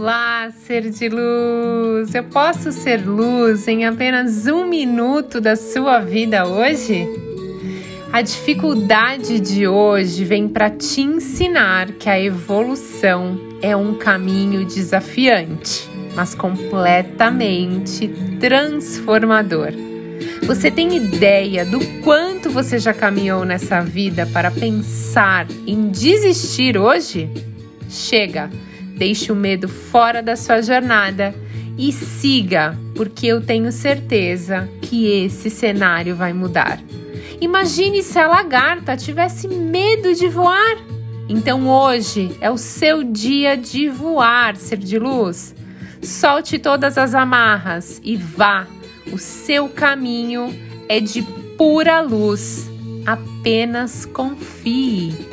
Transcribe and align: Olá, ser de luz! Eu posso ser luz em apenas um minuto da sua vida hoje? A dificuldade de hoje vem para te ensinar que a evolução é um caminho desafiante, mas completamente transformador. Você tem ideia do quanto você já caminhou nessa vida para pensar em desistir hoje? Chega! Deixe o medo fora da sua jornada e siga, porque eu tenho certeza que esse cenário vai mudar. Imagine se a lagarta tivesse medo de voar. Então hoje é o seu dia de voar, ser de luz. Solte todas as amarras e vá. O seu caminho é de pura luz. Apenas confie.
Olá, 0.00 0.52
ser 0.52 0.90
de 0.90 1.08
luz! 1.08 2.14
Eu 2.14 2.22
posso 2.22 2.70
ser 2.70 3.04
luz 3.04 3.66
em 3.66 3.84
apenas 3.84 4.46
um 4.46 4.64
minuto 4.64 5.40
da 5.40 5.56
sua 5.56 5.98
vida 5.98 6.46
hoje? 6.46 7.04
A 8.12 8.22
dificuldade 8.22 9.40
de 9.40 9.66
hoje 9.66 10.24
vem 10.24 10.48
para 10.48 10.70
te 10.70 11.00
ensinar 11.00 11.90
que 11.94 12.08
a 12.08 12.20
evolução 12.20 13.40
é 13.60 13.74
um 13.74 13.94
caminho 13.94 14.64
desafiante, 14.64 15.90
mas 16.14 16.32
completamente 16.32 18.06
transformador. 18.38 19.72
Você 20.44 20.70
tem 20.70 20.96
ideia 20.96 21.66
do 21.66 21.80
quanto 22.04 22.50
você 22.50 22.78
já 22.78 22.94
caminhou 22.94 23.44
nessa 23.44 23.80
vida 23.80 24.24
para 24.26 24.52
pensar 24.52 25.48
em 25.66 25.88
desistir 25.88 26.78
hoje? 26.78 27.28
Chega! 27.90 28.48
Deixe 28.98 29.30
o 29.30 29.36
medo 29.36 29.68
fora 29.68 30.20
da 30.20 30.34
sua 30.34 30.60
jornada 30.60 31.32
e 31.78 31.92
siga, 31.92 32.76
porque 32.96 33.28
eu 33.28 33.40
tenho 33.40 33.70
certeza 33.70 34.68
que 34.82 35.06
esse 35.06 35.48
cenário 35.48 36.16
vai 36.16 36.32
mudar. 36.32 36.80
Imagine 37.40 38.02
se 38.02 38.18
a 38.18 38.26
lagarta 38.26 38.96
tivesse 38.96 39.46
medo 39.46 40.12
de 40.12 40.26
voar. 40.26 40.76
Então 41.28 41.68
hoje 41.68 42.36
é 42.40 42.50
o 42.50 42.58
seu 42.58 43.04
dia 43.04 43.56
de 43.56 43.88
voar, 43.88 44.56
ser 44.56 44.78
de 44.78 44.98
luz. 44.98 45.54
Solte 46.02 46.58
todas 46.58 46.98
as 46.98 47.14
amarras 47.14 48.00
e 48.02 48.16
vá. 48.16 48.66
O 49.12 49.18
seu 49.18 49.68
caminho 49.68 50.52
é 50.88 50.98
de 50.98 51.22
pura 51.56 52.00
luz. 52.00 52.68
Apenas 53.06 54.04
confie. 54.06 55.27